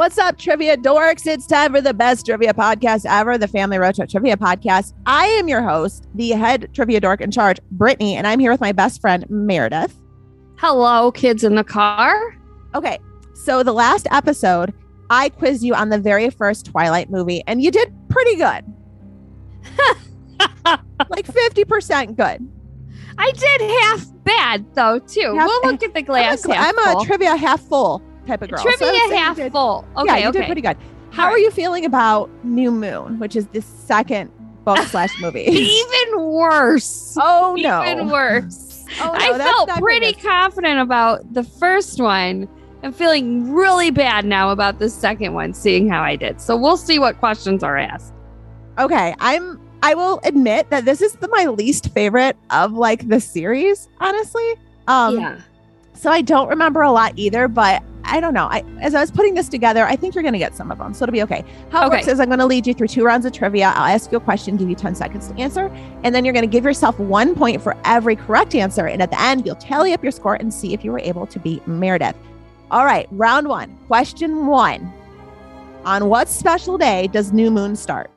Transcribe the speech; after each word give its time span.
What's 0.00 0.16
up, 0.16 0.38
trivia 0.38 0.78
dorks? 0.78 1.26
It's 1.26 1.46
time 1.46 1.74
for 1.74 1.82
the 1.82 1.92
best 1.92 2.24
trivia 2.24 2.54
podcast 2.54 3.04
ever, 3.04 3.36
the 3.36 3.46
Family 3.46 3.76
Road 3.76 3.96
Trip 3.96 4.08
Trivia 4.08 4.34
Podcast. 4.34 4.94
I 5.04 5.26
am 5.26 5.46
your 5.46 5.60
host, 5.60 6.08
the 6.14 6.30
head 6.30 6.70
trivia 6.72 7.00
dork 7.00 7.20
in 7.20 7.30
charge, 7.30 7.60
Brittany, 7.72 8.16
and 8.16 8.26
I'm 8.26 8.38
here 8.38 8.50
with 8.50 8.62
my 8.62 8.72
best 8.72 9.02
friend, 9.02 9.28
Meredith. 9.28 9.94
Hello, 10.56 11.12
kids 11.12 11.44
in 11.44 11.54
the 11.54 11.64
car. 11.64 12.34
Okay, 12.74 12.98
so 13.34 13.62
the 13.62 13.74
last 13.74 14.06
episode, 14.10 14.72
I 15.10 15.28
quizzed 15.28 15.62
you 15.62 15.74
on 15.74 15.90
the 15.90 15.98
very 15.98 16.30
first 16.30 16.64
Twilight 16.64 17.10
movie, 17.10 17.44
and 17.46 17.62
you 17.62 17.70
did 17.70 17.92
pretty 18.08 18.36
good. 18.36 18.64
like 21.10 21.26
50% 21.26 22.16
good. 22.16 22.48
I 23.18 23.32
did 23.32 23.60
half 23.82 24.06
bad, 24.24 24.64
though, 24.74 24.98
too. 24.98 25.34
Half- 25.36 25.46
we'll 25.46 25.72
look 25.72 25.82
at 25.82 25.92
the 25.92 26.00
glass 26.00 26.46
I'm 26.48 26.78
a, 26.78 26.80
I'm 26.80 26.96
a 26.96 27.04
trivia 27.04 27.36
half 27.36 27.60
full 27.60 28.02
type 28.30 28.42
of 28.42 28.50
girl. 28.50 28.58
So 28.58 28.70
Trivia 28.70 28.92
you 28.92 29.14
half 29.16 29.36
did- 29.36 29.52
full. 29.52 29.84
Okay, 29.96 30.06
yeah, 30.06 30.16
you 30.18 30.28
okay. 30.28 30.38
did 30.40 30.46
pretty 30.46 30.60
good. 30.60 30.76
How 31.10 31.26
All 31.26 31.32
are 31.32 31.38
you 31.38 31.50
feeling 31.50 31.84
about 31.84 32.30
New 32.44 32.70
Moon, 32.70 33.18
which 33.18 33.34
is 33.34 33.46
the 33.48 33.60
second 33.60 34.30
book 34.64 34.78
slash 34.86 35.10
movie? 35.20 35.40
Even 35.42 36.20
worse. 36.20 37.16
oh 37.20 37.56
no! 37.58 37.84
Even 37.84 38.08
worse. 38.08 38.84
Oh, 39.00 39.04
no, 39.06 39.12
I 39.12 39.38
felt 39.38 39.68
pretty 39.78 40.12
confident 40.12 40.80
about 40.80 41.32
the 41.34 41.42
first 41.44 42.00
one. 42.00 42.48
I'm 42.82 42.92
feeling 42.92 43.52
really 43.52 43.90
bad 43.90 44.24
now 44.24 44.50
about 44.50 44.78
the 44.78 44.88
second 44.88 45.34
one, 45.34 45.52
seeing 45.52 45.88
how 45.88 46.02
I 46.02 46.16
did. 46.16 46.40
So 46.40 46.56
we'll 46.56 46.76
see 46.78 46.98
what 46.98 47.18
questions 47.18 47.62
are 47.62 47.76
asked. 47.76 48.12
Okay, 48.78 49.14
I'm. 49.18 49.60
I 49.82 49.94
will 49.94 50.20
admit 50.24 50.68
that 50.70 50.84
this 50.84 51.00
is 51.00 51.12
the, 51.14 51.28
my 51.28 51.46
least 51.46 51.90
favorite 51.92 52.36
of 52.50 52.72
like 52.72 53.08
the 53.08 53.18
series, 53.20 53.88
honestly. 54.00 54.54
Um, 54.88 55.18
yeah. 55.18 55.40
So 55.94 56.10
I 56.10 56.20
don't 56.22 56.48
remember 56.48 56.82
a 56.82 56.90
lot 56.92 57.12
either, 57.16 57.48
but 57.48 57.82
I 58.10 58.18
don't 58.20 58.34
know. 58.34 58.46
I 58.46 58.64
as 58.80 58.94
I 58.94 59.00
was 59.00 59.10
putting 59.10 59.34
this 59.34 59.48
together, 59.48 59.84
I 59.86 59.94
think 59.94 60.14
you're 60.14 60.22
going 60.22 60.32
to 60.34 60.38
get 60.38 60.56
some 60.56 60.70
of 60.72 60.78
them, 60.78 60.92
so 60.92 61.04
it'll 61.04 61.12
be 61.12 61.22
okay. 61.22 61.44
How 61.70 61.84
it 61.84 61.86
Okay. 61.86 61.96
works 61.96 62.08
is 62.08 62.18
I'm 62.18 62.26
going 62.26 62.40
to 62.40 62.46
lead 62.46 62.66
you 62.66 62.74
through 62.74 62.88
two 62.88 63.04
rounds 63.04 63.24
of 63.24 63.32
trivia. 63.32 63.68
I'll 63.76 63.94
ask 63.94 64.10
you 64.10 64.18
a 64.18 64.20
question, 64.20 64.56
give 64.56 64.68
you 64.68 64.74
10 64.74 64.94
seconds 64.96 65.28
to 65.28 65.34
answer, 65.38 65.66
and 66.02 66.12
then 66.14 66.24
you're 66.24 66.34
going 66.34 66.44
to 66.44 66.50
give 66.50 66.64
yourself 66.64 66.98
one 66.98 67.34
point 67.34 67.62
for 67.62 67.76
every 67.84 68.16
correct 68.16 68.54
answer. 68.54 68.86
And 68.88 69.00
at 69.00 69.10
the 69.10 69.20
end, 69.20 69.46
you'll 69.46 69.54
tally 69.56 69.92
up 69.92 70.02
your 70.02 70.12
score 70.12 70.34
and 70.34 70.52
see 70.52 70.74
if 70.74 70.84
you 70.84 70.90
were 70.90 70.98
able 71.00 71.26
to 71.26 71.38
beat 71.38 71.66
Meredith. 71.68 72.16
All 72.70 72.84
right, 72.84 73.06
round 73.12 73.48
one. 73.48 73.76
Question 73.86 74.46
one: 74.46 74.92
On 75.84 76.08
what 76.08 76.28
special 76.28 76.76
day 76.78 77.06
does 77.08 77.32
New 77.32 77.50
Moon 77.50 77.76
start? 77.76 78.10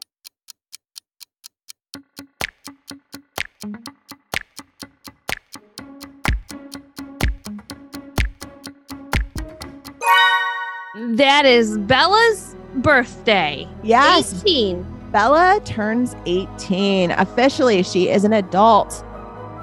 That 11.11 11.45
is 11.45 11.77
Bella's 11.79 12.55
birthday. 12.75 13.67
Yes, 13.83 14.41
18. 14.43 14.85
Bella 15.11 15.59
turns 15.65 16.15
18. 16.25 17.11
Officially, 17.11 17.83
she 17.83 18.09
is 18.09 18.23
an 18.23 18.31
adult. 18.33 19.03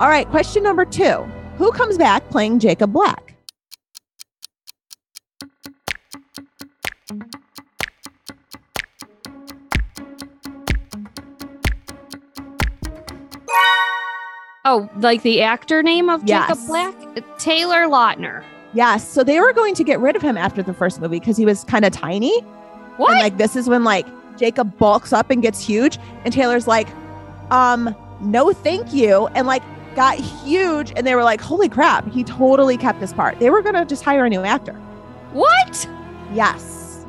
All 0.00 0.08
right, 0.08 0.28
question 0.28 0.62
number 0.62 0.84
two 0.84 1.24
Who 1.56 1.72
comes 1.72 1.96
back 1.96 2.28
playing 2.28 2.58
Jacob 2.58 2.92
Black? 2.92 3.34
Oh, 14.64 14.88
like 14.98 15.22
the 15.22 15.40
actor 15.42 15.82
name 15.82 16.08
of 16.10 16.22
Yes. 16.24 16.48
Jacob 16.48 16.66
Black? 16.66 17.38
Taylor 17.38 17.86
Lautner. 17.86 18.44
Yes, 18.72 19.06
so 19.08 19.24
they 19.24 19.40
were 19.40 19.52
going 19.52 19.74
to 19.74 19.84
get 19.84 19.98
rid 20.00 20.14
of 20.16 20.22
him 20.22 20.36
after 20.36 20.62
the 20.62 20.72
first 20.72 21.00
movie 21.00 21.18
because 21.18 21.36
he 21.36 21.44
was 21.44 21.64
kind 21.64 21.84
of 21.84 21.92
tiny. 21.92 22.40
What? 22.96 23.10
And 23.12 23.20
like, 23.20 23.36
this 23.36 23.56
is 23.56 23.68
when 23.68 23.82
like 23.84 24.06
Jacob 24.38 24.76
bulks 24.78 25.12
up 25.12 25.30
and 25.30 25.42
gets 25.42 25.60
huge. 25.64 25.98
And 26.24 26.32
Taylor's 26.32 26.66
like, 26.68 26.88
um, 27.50 27.94
no, 28.20 28.52
thank 28.52 28.92
you. 28.92 29.26
And 29.28 29.46
like, 29.46 29.62
got 29.96 30.16
huge. 30.18 30.92
And 30.94 31.04
they 31.06 31.14
were 31.16 31.24
like, 31.24 31.40
holy 31.40 31.68
crap, 31.68 32.08
he 32.12 32.22
totally 32.22 32.76
kept 32.76 33.00
this 33.00 33.12
part. 33.12 33.38
They 33.40 33.50
were 33.50 33.60
going 33.62 33.74
to 33.74 33.84
just 33.84 34.04
hire 34.04 34.24
a 34.24 34.30
new 34.30 34.42
actor. 34.42 34.74
what? 35.32 35.88
Yes. 36.32 37.04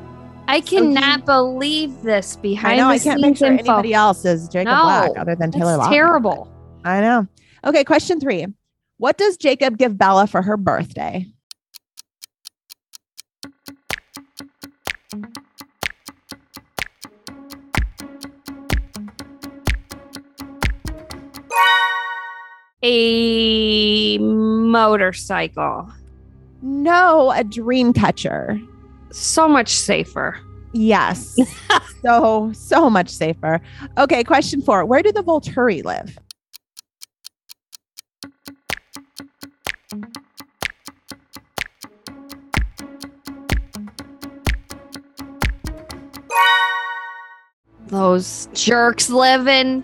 I 0.47 0.61
So 0.61 0.78
cannot 0.79 1.19
he- 1.19 1.25
believe 1.25 2.01
this 2.01 2.38
I 2.38 2.41
behind 2.41 2.78
know. 2.79 2.88
the 2.88 2.93
I 2.95 2.99
can't 2.99 3.19
scenes 3.22 3.39
picture 3.39 3.51
info. 3.53 3.63
anybody 3.72 3.93
else 3.93 4.25
as 4.25 4.49
Jacob 4.49 4.73
No, 4.73 4.81
Black 4.83 5.11
other 5.17 5.35
than 5.35 5.51
Taylor 5.51 5.78
Lautner. 5.78 5.89
terrible. 5.89 6.51
I 6.83 6.99
know. 7.01 7.28
Okay, 7.63 7.83
question 7.83 8.19
three. 8.19 8.47
What 8.97 9.17
does 9.17 9.38
Jacob 9.38 9.78
give 9.78 9.97
Bella 9.97 10.25
for 10.28 10.41
her 10.41 10.57
birthday? 10.57 11.28
A 22.83 24.17
motorcycle. 24.17 25.91
No, 26.61 27.31
a 27.31 27.44
dream 27.44 27.94
catcher. 27.94 28.59
So 29.11 29.47
much 29.47 29.69
safer. 29.69 30.39
Yes. 30.73 31.38
so, 32.01 32.51
so 32.53 32.89
much 32.89 33.09
safer. 33.09 33.59
Okay, 33.97 34.23
question 34.23 34.61
four. 34.61 34.85
Where 34.85 35.03
do 35.03 35.11
the 35.11 35.23
Volturi 35.23 35.83
live? 35.83 36.17
Those 47.91 48.47
jerks 48.53 49.09
live 49.09 49.47
in 49.47 49.84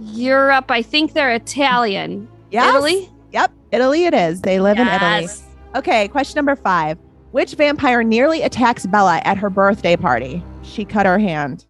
Europe. 0.00 0.70
I 0.72 0.82
think 0.82 1.12
they're 1.12 1.30
Italian. 1.32 2.28
Yes. 2.50 2.74
Italy? 2.74 3.08
Yep, 3.32 3.52
Italy 3.70 4.04
it 4.06 4.12
is. 4.14 4.40
They 4.42 4.58
live 4.60 4.76
in 4.78 4.88
Italy. 4.88 5.28
Okay, 5.76 6.08
question 6.08 6.36
number 6.36 6.56
five. 6.56 6.98
Which 7.30 7.54
vampire 7.54 8.02
nearly 8.02 8.42
attacks 8.42 8.86
Bella 8.86 9.20
at 9.24 9.38
her 9.38 9.48
birthday 9.50 9.96
party? 9.96 10.42
She 10.62 10.84
cut 10.84 11.06
her 11.06 11.18
hand. 11.18 11.64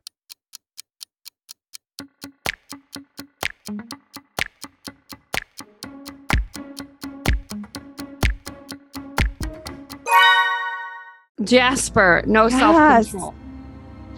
Jasper, 11.43 12.23
no 12.27 12.47
Yes. 12.49 12.59
self 12.59 13.11
control. 13.11 13.35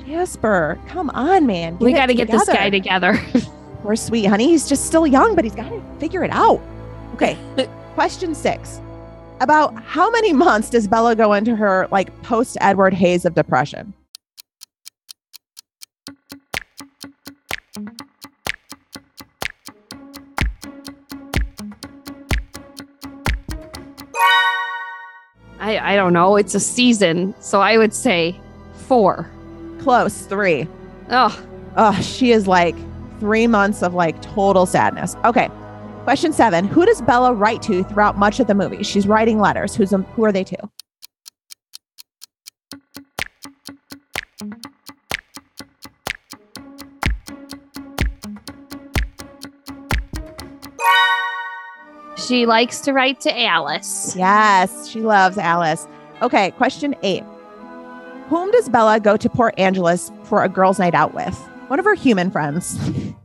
Jasper, 0.09 0.79
come 0.89 1.11
on, 1.11 1.47
man. 1.47 1.77
We 1.79 1.93
got 1.93 2.07
to 2.07 2.15
get 2.15 2.31
this 2.31 2.47
guy 2.47 2.71
together. 2.71 3.21
Poor 3.83 3.95
sweet 3.97 4.25
honey. 4.25 4.49
He's 4.49 4.67
just 4.67 4.87
still 4.87 5.07
young, 5.07 5.35
but 5.35 5.45
he's 5.45 5.55
got 5.55 5.69
to 5.69 5.83
figure 6.01 6.25
it 6.25 6.31
out. 6.31 6.63
Okay. 7.13 7.37
Question 7.95 8.35
six. 8.35 8.81
About 9.43 9.75
how 9.83 10.11
many 10.11 10.33
months 10.33 10.71
does 10.71 10.89
Bella 10.89 11.15
go 11.15 11.35
into 11.35 11.55
her 11.55 11.89
like 11.91 12.23
post 12.23 12.57
Edward 12.63 12.95
haze 12.95 13.27
of 13.27 13.35
depression? 13.35 13.93
I, 25.61 25.93
I 25.93 25.97
don't 25.97 26.15
know. 26.15 26.37
It's 26.37 26.55
a 26.55 26.61
season. 26.61 27.35
So 27.41 27.61
I 27.61 27.77
would 27.77 27.93
say 27.93 28.41
four. 28.87 29.31
Close, 29.79 30.23
three. 30.27 30.69
Oh, 31.11 31.45
Oh, 31.81 31.93
she 32.01 32.33
is 32.33 32.49
like 32.49 32.75
three 33.21 33.47
months 33.47 33.83
of 33.85 33.95
like 33.95 34.21
total 34.21 34.67
sadness. 34.67 35.15
Okay. 35.25 35.49
Question 36.03 36.33
seven. 36.33 36.67
Who 36.67 36.85
does 36.85 37.01
Bella 37.03 37.33
write 37.33 37.63
to 37.63 37.85
throughout 37.85 38.19
much 38.19 38.41
of 38.41 38.49
the 38.49 38.55
movie? 38.55 38.83
She's 38.83 39.07
writing 39.07 39.39
letters. 39.39 39.77
Who's 39.77 39.93
um, 39.93 40.03
who 40.05 40.25
are 40.25 40.33
they 40.33 40.43
to? 40.45 40.57
she 52.17 52.47
likes 52.47 52.81
to 52.81 52.93
write 52.93 53.21
to 53.21 53.41
Alice. 53.41 54.15
Yes, 54.17 54.89
she 54.89 55.01
loves 55.01 55.39
Alice. 55.39 55.87
Okay, 56.23 56.51
question 56.53 56.95
eight. 57.03 57.23
Whom 58.29 58.51
does 58.51 58.69
Bella 58.69 59.01
go 59.01 59.17
to 59.17 59.29
Port 59.29 59.59
Angeles 59.59 60.11
for 60.25 60.43
a 60.43 60.49
girls' 60.49 60.79
night 60.79 60.95
out 60.95 61.15
with? 61.15 61.35
One 61.69 61.79
of 61.79 61.85
her 61.85 61.95
human 61.95 62.31
friends. 62.31 62.79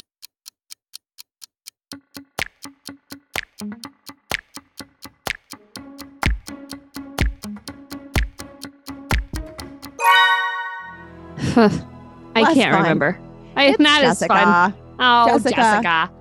I 11.55 12.41
Less 12.41 12.53
can't 12.53 12.71
fun. 12.73 12.81
remember. 12.83 13.19
I, 13.55 13.65
It's 13.65 13.79
not 13.79 14.03
as 14.03 14.19
fun. 14.19 14.29
Jessica. 14.29 14.77
Oh, 14.99 15.27
Jessica. 15.27 15.55
Jessica. 15.55 16.11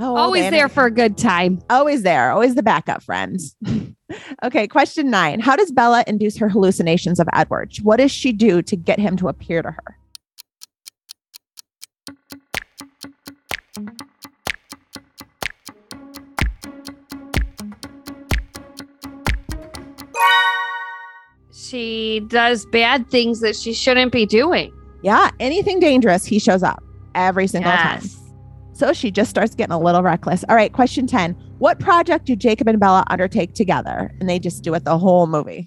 Oh, 0.00 0.16
Always 0.16 0.50
there 0.50 0.68
for 0.68 0.84
a 0.84 0.90
good 0.90 1.16
time. 1.18 1.60
Always 1.70 2.02
there. 2.02 2.30
Always 2.30 2.54
the 2.54 2.62
backup 2.62 3.02
friend. 3.02 3.40
okay, 4.42 4.66
question 4.66 5.10
nine. 5.10 5.40
How 5.40 5.56
does 5.56 5.70
Bella 5.70 6.04
induce 6.06 6.36
her 6.38 6.48
hallucinations 6.48 7.20
of 7.20 7.28
Edward? 7.34 7.76
What 7.82 7.96
does 7.96 8.10
she 8.10 8.32
do 8.32 8.62
to 8.62 8.76
get 8.76 8.98
him 8.98 9.16
to 9.18 9.28
appear 9.28 9.62
to 9.62 9.70
her? 9.70 9.96
She 21.52 22.20
does 22.28 22.64
bad 22.66 23.10
things 23.10 23.40
that 23.40 23.54
she 23.54 23.74
shouldn't 23.74 24.10
be 24.10 24.24
doing. 24.24 24.72
Yeah, 25.02 25.30
anything 25.38 25.80
dangerous, 25.80 26.24
he 26.24 26.38
shows 26.38 26.62
up 26.62 26.82
every 27.14 27.46
single 27.46 27.70
time. 27.70 28.00
So 28.78 28.92
she 28.92 29.10
just 29.10 29.28
starts 29.28 29.56
getting 29.56 29.72
a 29.72 29.78
little 29.78 30.04
reckless. 30.04 30.44
All 30.48 30.54
right, 30.54 30.72
question 30.72 31.08
10. 31.08 31.32
What 31.58 31.80
project 31.80 32.26
do 32.26 32.36
Jacob 32.36 32.68
and 32.68 32.78
Bella 32.78 33.02
undertake 33.08 33.52
together? 33.52 34.14
And 34.20 34.28
they 34.28 34.38
just 34.38 34.62
do 34.62 34.72
it 34.74 34.84
the 34.84 34.96
whole 34.96 35.26
movie. 35.26 35.66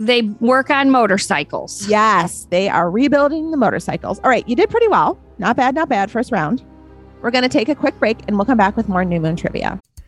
They 0.00 0.22
work 0.40 0.70
on 0.70 0.90
motorcycles. 0.90 1.86
Yes, 1.86 2.46
they 2.50 2.70
are 2.70 2.90
rebuilding 2.90 3.50
the 3.50 3.58
motorcycles. 3.58 4.20
All 4.20 4.30
right, 4.30 4.48
you 4.48 4.56
did 4.56 4.70
pretty 4.70 4.88
well. 4.88 5.20
Not 5.36 5.58
bad, 5.58 5.74
not 5.74 5.90
bad. 5.90 6.10
First 6.10 6.32
round. 6.32 6.64
We're 7.20 7.30
going 7.30 7.42
to 7.42 7.50
take 7.50 7.68
a 7.68 7.74
quick 7.74 7.98
break 7.98 8.16
and 8.26 8.38
we'll 8.38 8.46
come 8.46 8.56
back 8.56 8.74
with 8.74 8.88
more 8.88 9.04
New 9.04 9.20
Moon 9.20 9.36
trivia. 9.36 9.78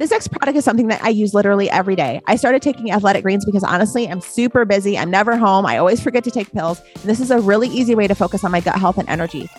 This 0.00 0.12
next 0.12 0.28
product 0.28 0.56
is 0.56 0.64
something 0.64 0.86
that 0.86 1.04
I 1.04 1.10
use 1.10 1.34
literally 1.34 1.68
every 1.68 1.94
day. 1.94 2.22
I 2.26 2.36
started 2.36 2.62
taking 2.62 2.90
athletic 2.90 3.22
greens 3.22 3.44
because 3.44 3.62
honestly, 3.62 4.08
I'm 4.08 4.22
super 4.22 4.64
busy. 4.64 4.96
I'm 4.96 5.10
never 5.10 5.36
home. 5.36 5.66
I 5.66 5.76
always 5.76 6.00
forget 6.00 6.24
to 6.24 6.30
take 6.30 6.50
pills. 6.52 6.80
And 6.80 7.02
this 7.02 7.20
is 7.20 7.30
a 7.30 7.38
really 7.38 7.68
easy 7.68 7.94
way 7.94 8.06
to 8.06 8.14
focus 8.14 8.42
on 8.42 8.50
my 8.50 8.60
gut 8.60 8.76
health 8.76 8.96
and 8.96 9.06
energy. 9.10 9.50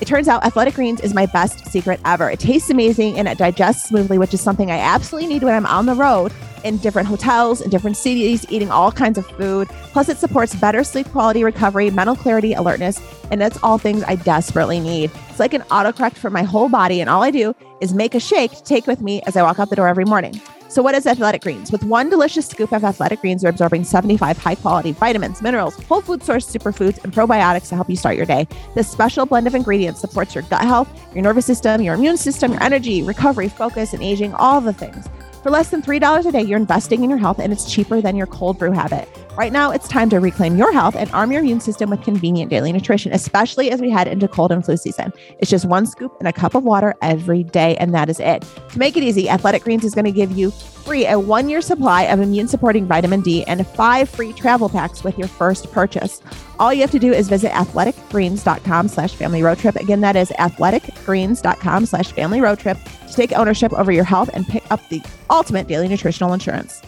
It 0.00 0.06
turns 0.08 0.28
out 0.28 0.46
athletic 0.46 0.76
greens 0.76 1.02
is 1.02 1.12
my 1.12 1.26
best 1.26 1.66
secret 1.66 2.00
ever. 2.06 2.30
It 2.30 2.40
tastes 2.40 2.70
amazing 2.70 3.18
and 3.18 3.28
it 3.28 3.36
digests 3.36 3.86
smoothly, 3.86 4.16
which 4.16 4.32
is 4.32 4.40
something 4.40 4.70
I 4.70 4.78
absolutely 4.78 5.28
need 5.28 5.42
when 5.42 5.52
I'm 5.52 5.66
on 5.66 5.84
the 5.84 5.94
road 5.94 6.32
in 6.64 6.78
different 6.78 7.06
hotels, 7.06 7.60
in 7.60 7.68
different 7.68 7.98
cities, 7.98 8.46
eating 8.48 8.70
all 8.70 8.92
kinds 8.92 9.18
of 9.18 9.26
food. 9.26 9.68
Plus, 9.92 10.08
it 10.08 10.16
supports 10.16 10.54
better 10.54 10.84
sleep 10.84 11.06
quality, 11.08 11.44
recovery, 11.44 11.90
mental 11.90 12.16
clarity, 12.16 12.54
alertness, 12.54 12.98
and 13.30 13.38
that's 13.38 13.58
all 13.62 13.76
things 13.76 14.02
I 14.04 14.16
desperately 14.16 14.80
need. 14.80 15.10
It's 15.28 15.38
like 15.38 15.52
an 15.52 15.62
autocorrect 15.62 16.14
for 16.14 16.30
my 16.30 16.44
whole 16.44 16.70
body, 16.70 17.02
and 17.02 17.10
all 17.10 17.22
I 17.22 17.30
do 17.30 17.54
is 17.82 17.92
make 17.92 18.14
a 18.14 18.20
shake 18.20 18.52
to 18.52 18.62
take 18.62 18.86
with 18.86 19.02
me 19.02 19.20
as 19.26 19.36
I 19.36 19.42
walk 19.42 19.58
out 19.58 19.68
the 19.68 19.76
door 19.76 19.88
every 19.88 20.04
morning. 20.04 20.40
So, 20.68 20.82
what 20.82 20.94
is 20.94 21.06
Athletic 21.06 21.42
Greens? 21.42 21.70
With 21.70 21.84
one 21.84 22.08
delicious 22.08 22.46
scoop 22.46 22.72
of 22.72 22.82
Athletic 22.82 23.20
Greens, 23.20 23.42
you're 23.42 23.50
absorbing 23.50 23.84
75 23.84 24.38
high 24.38 24.54
quality 24.54 24.92
vitamins, 24.92 25.42
minerals, 25.42 25.74
whole 25.84 26.00
food 26.00 26.22
source 26.22 26.50
superfoods, 26.50 27.02
and 27.04 27.12
probiotics 27.12 27.68
to 27.68 27.74
help 27.74 27.90
you 27.90 27.96
start 27.96 28.16
your 28.16 28.24
day. 28.24 28.46
This 28.74 28.88
special 28.88 29.26
blend 29.26 29.46
of 29.46 29.54
ingredients 29.54 30.00
supports 30.00 30.34
your 30.34 30.44
gut 30.44 30.62
health, 30.62 30.88
your 31.14 31.24
nervous 31.24 31.44
system, 31.44 31.82
your 31.82 31.94
immune 31.94 32.16
system, 32.16 32.52
your 32.52 32.62
energy, 32.62 33.02
recovery, 33.02 33.50
focus, 33.50 33.92
and 33.92 34.02
aging, 34.02 34.32
all 34.34 34.62
the 34.62 34.72
things. 34.72 35.10
For 35.42 35.50
less 35.50 35.70
than 35.70 35.82
$3 35.82 36.24
a 36.24 36.32
day, 36.32 36.40
you're 36.40 36.56
investing 36.56 37.02
in 37.02 37.10
your 37.10 37.18
health 37.18 37.40
and 37.40 37.52
it's 37.52 37.70
cheaper 37.70 38.00
than 38.00 38.16
your 38.16 38.28
cold 38.28 38.58
brew 38.58 38.70
habit. 38.70 39.08
Right 39.34 39.50
now, 39.50 39.70
it's 39.70 39.88
time 39.88 40.10
to 40.10 40.20
reclaim 40.20 40.58
your 40.58 40.74
health 40.74 40.94
and 40.94 41.10
arm 41.12 41.32
your 41.32 41.40
immune 41.40 41.60
system 41.60 41.88
with 41.88 42.02
convenient 42.02 42.50
daily 42.50 42.70
nutrition, 42.70 43.14
especially 43.14 43.70
as 43.70 43.80
we 43.80 43.88
head 43.88 44.06
into 44.06 44.28
cold 44.28 44.52
and 44.52 44.62
flu 44.62 44.76
season. 44.76 45.10
It's 45.38 45.50
just 45.50 45.64
one 45.64 45.86
scoop 45.86 46.14
and 46.18 46.28
a 46.28 46.34
cup 46.34 46.54
of 46.54 46.64
water 46.64 46.94
every 47.00 47.42
day, 47.42 47.74
and 47.78 47.94
that 47.94 48.10
is 48.10 48.20
it. 48.20 48.44
To 48.72 48.78
make 48.78 48.94
it 48.94 49.02
easy, 49.02 49.30
Athletic 49.30 49.64
Greens 49.64 49.84
is 49.84 49.94
going 49.94 50.04
to 50.04 50.12
give 50.12 50.32
you 50.32 50.50
free 50.50 51.06
a 51.06 51.18
one 51.18 51.48
year 51.48 51.62
supply 51.62 52.02
of 52.02 52.20
immune 52.20 52.46
supporting 52.46 52.86
vitamin 52.86 53.22
D 53.22 53.42
and 53.44 53.66
five 53.68 54.10
free 54.10 54.34
travel 54.34 54.68
packs 54.68 55.02
with 55.02 55.16
your 55.16 55.28
first 55.28 55.72
purchase. 55.72 56.20
All 56.58 56.74
you 56.74 56.82
have 56.82 56.90
to 56.90 56.98
do 56.98 57.10
is 57.10 57.30
visit 57.30 57.52
athleticgreens.com 57.52 58.88
slash 58.88 59.14
family 59.14 59.42
road 59.42 59.58
trip. 59.58 59.76
Again, 59.76 60.02
that 60.02 60.14
is 60.14 60.28
athleticgreens.com 60.32 61.86
slash 61.86 62.12
family 62.12 62.42
road 62.42 62.58
trip 62.58 62.76
to 63.08 63.14
take 63.14 63.32
ownership 63.32 63.72
over 63.72 63.92
your 63.92 64.04
health 64.04 64.28
and 64.34 64.46
pick 64.46 64.70
up 64.70 64.86
the 64.90 65.00
ultimate 65.30 65.68
daily 65.68 65.88
nutritional 65.88 66.34
insurance. 66.34 66.82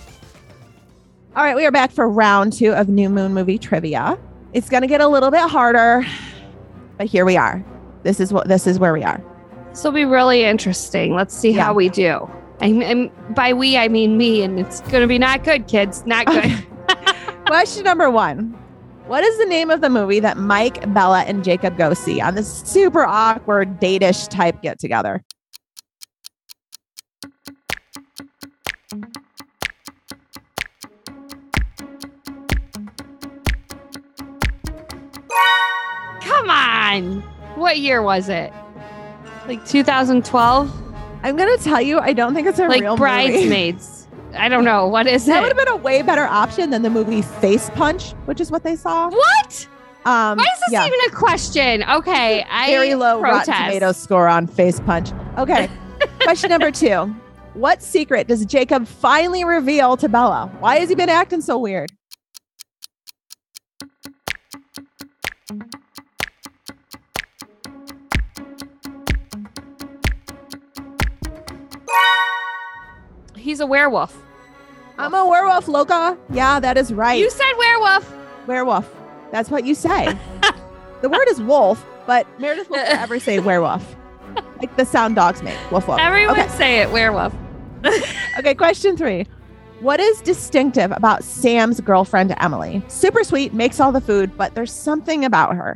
All 1.37 1.43
right, 1.43 1.57
we 1.57 1.67
are 1.67 1.73
back 1.73 1.91
for 1.91 2.09
round 2.09 2.53
two 2.53 2.73
of 2.73 2.89
New 2.89 3.09
Moon 3.09 3.35
movie 3.35 3.59
trivia. 3.59 4.19
It's 4.53 4.69
going 4.69 4.83
to 4.83 4.87
get 4.87 5.01
a 5.01 5.09
little 5.09 5.33
bit 5.33 5.41
harder, 5.51 6.07
but 6.97 7.07
here 7.09 7.25
we 7.25 7.37
are. 7.37 7.65
This 8.05 8.21
is 8.21 8.33
what 8.33 8.47
this 8.47 8.67
is 8.69 8.79
where 8.79 8.93
we 8.93 9.03
are. 9.03 9.21
This 9.71 9.83
will 9.83 9.91
be 9.93 10.05
really 10.05 10.45
interesting. 10.45 11.15
Let's 11.15 11.35
see 11.35 11.51
Yeah. 11.51 11.65
how 11.65 11.75
we 11.75 11.89
do. 11.89 12.31
And, 12.61 12.83
and 12.85 13.11
by 13.35 13.53
we, 13.53 13.77
I 13.77 13.89
mean 13.89 14.17
me, 14.17 14.43
and 14.43 14.61
it's 14.61 14.81
going 14.83 15.01
to 15.01 15.09
be 15.09 15.19
not 15.19 15.43
good, 15.43 15.67
kids. 15.67 16.07
Not 16.07 16.27
good. 16.27 16.67
Question 17.47 17.83
number 17.85 18.11
one. 18.11 18.51
What 19.09 19.25
is 19.25 19.37
the 19.39 19.45
name 19.47 19.71
of 19.71 19.81
the 19.81 19.91
movie 19.91 20.21
that 20.21 20.37
Mike, 20.39 20.93
Bella, 20.95 21.23
and 21.23 21.43
Jacob 21.43 21.77
go 21.77 21.95
see 21.95 22.21
on 22.21 22.37
this 22.37 22.61
super 22.65 23.05
awkward 23.05 23.81
date-ish 23.81 24.29
type 24.29 24.63
get 24.63 24.79
together? 24.79 25.23
Come 36.25 36.51
on. 36.51 37.21
What 37.57 37.79
year 37.79 38.03
was 38.03 38.29
it? 38.29 38.53
Like 39.47 39.65
2012? 39.67 40.83
I'm 41.23 41.37
gonna 41.37 41.57
tell 41.59 41.81
you, 41.81 41.99
I 42.01 42.13
don't 42.13 42.35
think 42.35 42.47
it's 42.47 42.59
a 42.59 42.67
Like 42.67 42.81
real 42.81 42.93
movie. 42.93 43.01
Bridesmaids. 43.01 44.09
I 44.37 44.49
don't 44.49 44.65
know. 44.65 44.89
What 44.89 45.07
is 45.07 45.27
That 45.27 45.35
That 45.35 45.41
would 45.43 45.49
have 45.49 45.67
been 45.67 45.75
a 45.75 45.77
way 45.77 46.03
better 46.03 46.25
option 46.25 46.71
than 46.71 46.83
the 46.83 46.91
movie 46.91 47.23
Face 47.23 47.71
Punch, 47.71 48.13
which 48.25 48.41
is 48.41 48.51
what 48.51 48.63
they 48.63 48.75
saw. 48.77 49.09
What? 49.11 49.69
Um, 50.07 50.37
Why 50.39 50.45
is 50.45 50.61
this 50.61 50.73
yeah. 50.73 50.87
even 50.87 50.99
a 51.09 51.11
question? 51.15 51.83
Okay, 51.85 52.43
I 52.51 52.67
very 52.71 52.95
low 52.95 53.21
protest. 53.21 53.49
Rotten 53.49 53.65
Tomatoes 53.67 53.97
score 53.97 54.29
on 54.29 54.47
Face 54.47 54.81
Punch. 54.81 55.13
Okay. 55.39 55.71
Question 56.21 56.51
number 56.51 56.71
two. 56.71 57.15
What 57.55 57.83
secret 57.83 58.27
does 58.29 58.45
Jacob 58.45 58.87
finally 58.87 59.45
reveal 59.45 59.97
to 59.99 60.09
Bella? 60.09 60.51
Why 60.61 60.79
has 60.81 60.89
he 60.89 60.95
been 60.95 61.09
acting 61.09 61.41
so 61.41 61.57
weird? 61.59 61.91
He's 73.45 73.61
a 73.61 73.67
werewolf. 73.67 74.17
I'm 74.97 75.13
a 75.13 75.29
werewolf, 75.29 75.69
Loca. 75.69 76.17
Yeah, 76.31 76.59
that 76.61 76.79
is 76.79 76.95
right. 76.95 77.21
You 77.21 77.29
said 77.29 77.53
werewolf. 77.59 78.11
werewolf. 78.47 78.91
That's 79.33 79.51
what 79.51 79.67
you 79.67 79.75
say. 79.75 80.17
the 81.03 81.11
word 81.11 81.29
is 81.29 81.43
wolf, 81.43 81.85
but 82.07 82.27
Meredith 82.41 82.71
will 82.71 82.77
ever 82.87 83.21
say 83.21 83.41
werewolf. 83.41 83.97
Like 84.61 84.75
the 84.79 84.87
sound 84.87 85.17
dogs 85.17 85.43
make. 85.43 85.59
Woof 85.71 85.87
woof. 85.87 85.99
Everyone 86.01 86.41
Okay. 86.41 86.49
say 86.57 86.79
it, 86.81 86.91
werewolf. 86.91 87.35
Okay, 88.39 88.55
question 88.55 88.97
three. 88.97 89.27
What 89.81 90.01
is 90.01 90.23
distinctive 90.23 90.91
about 90.93 91.23
Sam's 91.23 91.81
girlfriend, 91.81 92.35
Emily? 92.41 92.83
Super 92.89 93.23
sweet, 93.25 93.53
makes 93.53 93.79
all 93.79 93.93
the 93.93 94.01
food, 94.01 94.35
but 94.39 94.55
there's 94.55 94.73
something 94.73 95.23
about 95.27 95.55
her. 95.55 95.75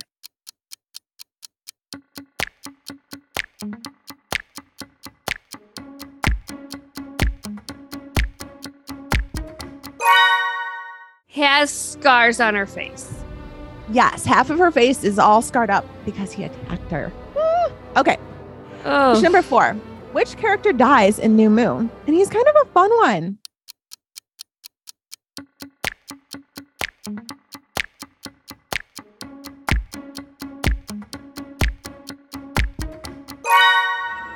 Has 11.38 11.70
scars 11.70 12.40
on 12.40 12.56
her 12.56 12.66
face. 12.66 13.14
Yes, 13.92 14.24
half 14.24 14.50
of 14.50 14.58
her 14.58 14.72
face 14.72 15.04
is 15.04 15.20
all 15.20 15.40
scarred 15.40 15.70
up 15.70 15.86
because 16.04 16.32
he 16.32 16.42
attacked 16.42 16.90
her. 16.90 17.12
Ah, 17.36 17.70
okay, 17.96 18.16
Oh, 18.84 19.10
question 19.12 19.22
number 19.22 19.42
four. 19.42 19.74
Which 20.12 20.36
character 20.36 20.72
dies 20.72 21.20
in 21.20 21.36
New 21.36 21.48
Moon? 21.48 21.90
And 22.06 22.16
he's 22.16 22.28
kind 22.28 22.46
of 22.48 22.56
a 22.62 22.72
fun 22.72 22.90
one. 22.98 23.38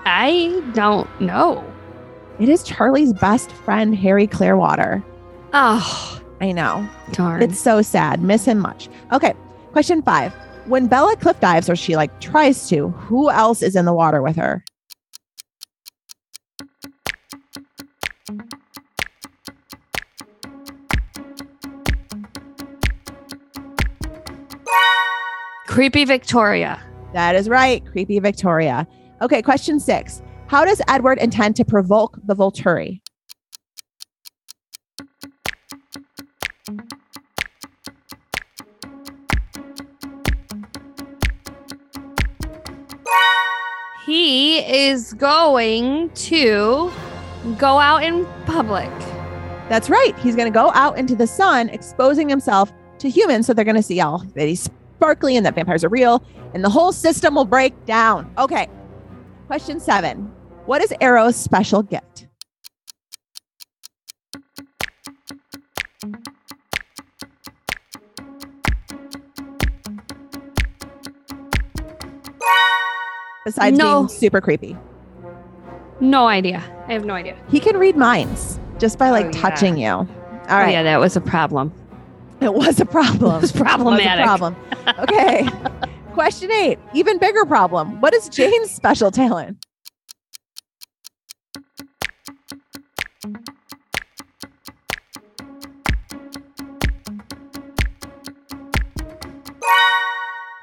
I 0.04 0.62
don't 0.74 1.08
know. 1.20 1.64
It 2.38 2.48
is 2.48 2.62
Charlie's 2.62 3.12
best 3.12 3.52
friend, 3.52 3.94
Harry 3.96 4.26
Clearwater. 4.26 5.02
Oh, 5.52 6.20
I 6.42 6.50
know. 6.50 6.88
darn. 7.12 7.40
It's 7.40 7.60
so 7.60 7.82
sad. 7.82 8.20
Miss 8.20 8.44
him 8.44 8.58
much. 8.58 8.88
Okay. 9.12 9.32
Question 9.70 10.02
five. 10.02 10.34
When 10.66 10.88
Bella 10.88 11.14
cliff 11.16 11.38
dives, 11.38 11.70
or 11.70 11.76
she 11.76 11.94
like 11.94 12.20
tries 12.20 12.68
to, 12.68 12.88
who 12.88 13.30
else 13.30 13.62
is 13.62 13.76
in 13.76 13.84
the 13.84 13.92
water 13.94 14.20
with 14.22 14.34
her? 14.34 14.64
Creepy 25.68 26.04
Victoria. 26.04 26.82
That 27.12 27.36
is 27.36 27.48
right. 27.48 27.86
Creepy 27.86 28.18
Victoria. 28.18 28.88
Okay. 29.20 29.42
Question 29.42 29.78
six. 29.78 30.20
How 30.48 30.64
does 30.64 30.82
Edward 30.88 31.18
intend 31.18 31.54
to 31.56 31.64
provoke 31.64 32.18
the 32.24 32.34
Volturi? 32.34 33.01
He 44.12 44.58
is 44.58 45.14
going 45.14 46.10
to 46.10 46.92
go 47.56 47.78
out 47.78 48.04
in 48.04 48.26
public. 48.44 48.90
That's 49.70 49.88
right. 49.88 50.12
He's 50.18 50.36
going 50.36 50.52
to 50.52 50.54
go 50.54 50.70
out 50.74 50.98
into 50.98 51.16
the 51.16 51.26
sun, 51.26 51.70
exposing 51.70 52.28
himself 52.28 52.70
to 52.98 53.08
humans. 53.08 53.46
So 53.46 53.54
they're 53.54 53.64
going 53.64 53.76
to 53.76 53.82
see 53.82 54.02
all 54.02 54.18
that 54.34 54.46
he's 54.46 54.68
sparkly 54.96 55.34
and 55.34 55.46
that 55.46 55.54
vampires 55.54 55.82
are 55.82 55.88
real, 55.88 56.22
and 56.52 56.62
the 56.62 56.68
whole 56.68 56.92
system 56.92 57.36
will 57.36 57.46
break 57.46 57.86
down. 57.86 58.30
Okay. 58.36 58.68
Question 59.46 59.80
seven 59.80 60.30
What 60.66 60.82
is 60.82 60.92
Aro's 61.00 61.34
special 61.34 61.82
gift? 61.82 62.26
Besides 73.44 73.76
No. 73.76 74.00
being 74.00 74.08
super 74.08 74.40
creepy, 74.40 74.76
No 76.00 76.26
idea. 76.26 76.62
I 76.88 76.92
have 76.92 77.04
no 77.04 77.14
idea. 77.14 77.36
he 77.48 77.60
can 77.60 77.76
read 77.76 77.96
minds 77.96 78.58
just 78.78 78.98
by 78.98 79.10
like 79.10 79.26
Oh, 79.26 79.30
yeah. 79.34 79.40
touching 79.40 79.76
you. 79.76 79.88
All 79.88 80.06
Oh, 80.48 80.66
yeah, 80.66 80.82
that 80.82 80.98
was 81.00 81.16
a 81.16 81.20
problem. 81.20 81.72
It 82.40 82.52
was 82.54 82.80
a 82.80 82.84
problem. 82.84 83.36
It 83.36 83.42
was 83.42 83.50
It 83.54 83.54
was 83.54 83.60
a 83.60 83.64
problematic. 83.64 84.24
problem. 84.24 84.56
Okay. 84.98 85.48
Question 86.12 86.50
eight. 86.52 86.78
Even 86.92 87.18
bigger 87.18 87.44
problem. 87.46 88.00
What 88.00 88.12
is 88.14 88.28
Jane's 88.28 88.70
special 88.70 89.10
talent? 89.10 89.64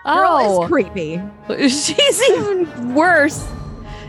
Girl 0.10 0.28
Oh, 0.42 0.64
is 0.64 0.68
creepy. 0.70 1.22
she's 1.70 2.22
even 2.32 2.94
worse. 2.96 3.48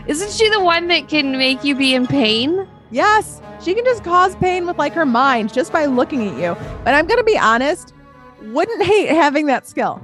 Isn't 0.07 0.31
she 0.31 0.49
the 0.49 0.59
one 0.61 0.87
that 0.87 1.07
can 1.07 1.37
make 1.37 1.63
you 1.63 1.75
be 1.75 1.93
in 1.93 2.07
pain? 2.07 2.67
Yes, 2.89 3.41
she 3.61 3.73
can 3.73 3.85
just 3.85 4.03
cause 4.03 4.35
pain 4.37 4.65
with 4.65 4.77
like 4.77 4.93
her 4.93 5.05
mind 5.05 5.53
just 5.53 5.71
by 5.71 5.85
looking 5.85 6.27
at 6.27 6.37
you. 6.37 6.55
But 6.83 6.93
I'm 6.95 7.05
gonna 7.07 7.23
be 7.23 7.37
honest, 7.37 7.93
wouldn't 8.41 8.83
hate 8.83 9.09
having 9.09 9.45
that 9.47 9.67
skill. 9.67 10.01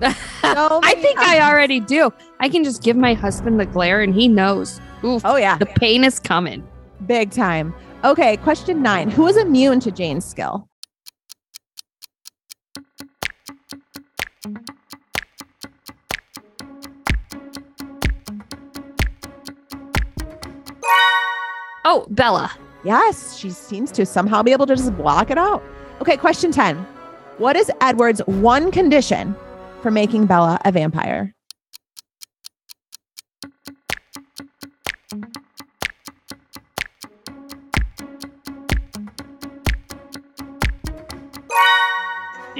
So 0.42 0.80
I 0.82 0.94
think 0.96 1.18
I 1.18 1.40
already 1.50 1.80
do. 1.80 2.12
I 2.38 2.50
can 2.50 2.64
just 2.64 2.82
give 2.82 2.96
my 2.96 3.14
husband 3.14 3.58
the 3.58 3.64
glare 3.64 4.02
and 4.02 4.14
he 4.14 4.28
knows. 4.28 4.78
Oof, 5.02 5.22
Oh 5.24 5.36
yeah, 5.36 5.56
the 5.56 5.64
pain 5.66 6.04
is 6.04 6.20
coming. 6.20 6.62
big 7.06 7.30
time. 7.30 7.74
Okay, 8.04 8.36
question 8.38 8.82
nine. 8.82 9.10
Who 9.10 9.26
is 9.26 9.38
immune 9.38 9.80
to 9.80 9.90
Jane's 9.90 10.24
skill? 10.26 10.68
Oh, 21.84 22.06
Bella. 22.10 22.50
Yes, 22.82 23.36
she 23.36 23.50
seems 23.50 23.90
to 23.92 24.06
somehow 24.06 24.42
be 24.42 24.52
able 24.52 24.66
to 24.66 24.74
just 24.74 24.96
block 24.96 25.30
it 25.30 25.38
out. 25.38 25.62
Okay, 26.00 26.16
question 26.16 26.50
10. 26.50 26.76
What 27.38 27.56
is 27.56 27.70
Edward's 27.80 28.20
one 28.26 28.70
condition 28.70 29.36
for 29.82 29.90
making 29.90 30.26
Bella 30.26 30.58
a 30.64 30.72
vampire? 30.72 31.34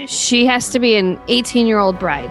She 0.07 0.45
has 0.45 0.69
to 0.71 0.78
be 0.78 0.97
an 0.97 1.19
18 1.28 1.66
year 1.66 1.78
old 1.78 1.99
bride. 1.99 2.31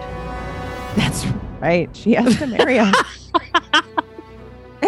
That's 0.96 1.26
right. 1.60 1.88
She 1.96 2.12
has 2.12 2.38
to 2.38 2.46
marry 2.46 2.76
him. 2.76 2.94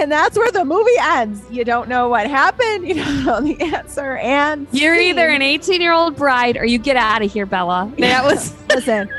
and 0.06 0.12
that's 0.12 0.38
where 0.38 0.52
the 0.52 0.64
movie 0.64 0.92
ends. 1.00 1.42
You 1.50 1.64
don't 1.64 1.88
know 1.88 2.08
what 2.08 2.30
happened, 2.30 2.86
you 2.86 2.94
don't 2.94 3.24
know 3.24 3.40
the 3.40 3.60
answer. 3.60 4.18
And 4.18 4.68
You're 4.70 4.94
scene. 4.94 5.08
either 5.08 5.28
an 5.28 5.42
18 5.42 5.80
year 5.80 5.92
old 5.92 6.14
bride 6.14 6.56
or 6.56 6.64
you 6.64 6.78
get 6.78 6.94
out 6.94 7.22
of 7.24 7.32
here, 7.32 7.44
Bella. 7.44 7.92
That 7.98 8.24
was. 8.24 8.54
Listen, 8.70 9.10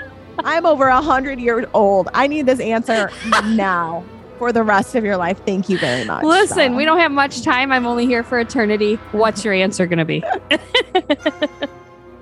I'm 0.45 0.65
over 0.65 0.87
a 0.87 1.01
hundred 1.01 1.41
years 1.41 1.65
old. 1.73 2.07
I 2.13 2.27
need 2.27 2.45
this 2.45 2.61
answer 2.61 3.11
now 3.47 4.05
for 4.37 4.53
the 4.53 4.63
rest 4.63 4.95
of 4.95 5.03
your 5.03 5.17
life. 5.17 5.41
Thank 5.45 5.67
you 5.67 5.77
very 5.77 6.05
much. 6.05 6.23
Listen, 6.23 6.71
So- 6.71 6.77
we 6.77 6.85
don't 6.85 6.99
have 6.99 7.11
much 7.11 7.41
time. 7.41 7.73
I'm 7.73 7.85
only 7.85 8.05
here 8.05 8.23
for 8.23 8.39
eternity. 8.39 8.95
What's 9.11 9.43
your 9.43 9.53
answer 9.53 9.85
going 9.87 9.99
to 9.99 10.05
be? 10.05 10.23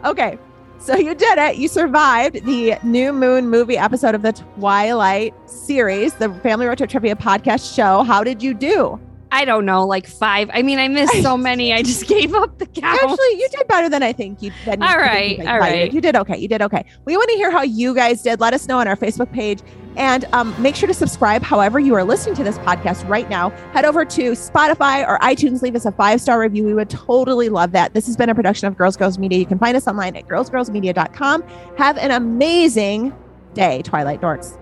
Okay. 0.03 0.37
So 0.79 0.95
you 0.95 1.15
did 1.15 1.37
it. 1.39 1.55
You 1.55 1.67
survived 1.67 2.45
the 2.45 2.75
New 2.83 3.11
Moon 3.11 3.49
movie 3.49 3.77
episode 3.77 4.13
of 4.13 4.21
the 4.21 4.33
Twilight 4.33 5.33
series, 5.49 6.13
the 6.15 6.31
Family 6.35 6.67
Road 6.67 6.77
Trip 6.77 6.89
Trivia 6.91 7.15
podcast 7.15 7.75
show. 7.75 8.03
How 8.03 8.23
did 8.23 8.43
you 8.43 8.53
do? 8.53 8.99
I 9.31 9.45
don't 9.45 9.65
know, 9.65 9.85
like 9.85 10.05
five. 10.07 10.49
I 10.53 10.61
mean, 10.61 10.77
I 10.77 10.87
missed 10.87 11.21
so 11.21 11.35
many. 11.49 11.73
I 11.73 11.81
just 11.81 12.07
gave 12.07 12.33
up 12.35 12.59
the 12.59 12.67
count. 12.67 13.01
Actually, 13.01 13.31
you 13.31 13.47
did 13.51 13.67
better 13.67 13.89
than 13.89 14.03
I 14.03 14.13
think 14.13 14.41
you 14.41 14.51
did. 14.63 14.81
All 14.81 14.97
right, 14.97 15.39
all 15.45 15.57
right. 15.57 15.91
You 15.91 15.99
did 16.01 16.15
okay. 16.15 16.37
You 16.37 16.47
did 16.47 16.61
okay. 16.61 16.85
We 17.05 17.17
want 17.17 17.29
to 17.31 17.35
hear 17.35 17.51
how 17.51 17.63
you 17.63 17.95
guys 17.95 18.21
did. 18.21 18.39
Let 18.39 18.53
us 18.53 18.67
know 18.67 18.79
on 18.79 18.87
our 18.87 18.95
Facebook 18.95 19.31
page. 19.33 19.61
And 19.97 20.25
um, 20.33 20.55
make 20.61 20.75
sure 20.75 20.87
to 20.87 20.93
subscribe 20.93 21.41
however 21.41 21.79
you 21.79 21.93
are 21.95 22.03
listening 22.03 22.35
to 22.35 22.43
this 22.43 22.57
podcast 22.59 23.07
right 23.07 23.29
now. 23.29 23.49
Head 23.73 23.85
over 23.85 24.05
to 24.05 24.31
Spotify 24.31 25.07
or 25.07 25.19
iTunes, 25.19 25.61
leave 25.61 25.75
us 25.75 25.85
a 25.85 25.91
five 25.91 26.21
star 26.21 26.39
review. 26.39 26.63
We 26.65 26.73
would 26.73 26.89
totally 26.89 27.49
love 27.49 27.71
that. 27.73 27.93
This 27.93 28.05
has 28.07 28.17
been 28.17 28.29
a 28.29 28.35
production 28.35 28.67
of 28.67 28.77
Girls 28.77 28.97
Girls 28.97 29.17
Media. 29.17 29.39
You 29.39 29.45
can 29.45 29.59
find 29.59 29.77
us 29.77 29.87
online 29.87 30.15
at 30.15 30.27
girlsgirlsmedia.com. 30.27 31.43
Have 31.77 31.97
an 31.97 32.11
amazing 32.11 33.13
day, 33.53 33.81
Twilight 33.83 34.21
Dorks. 34.21 34.59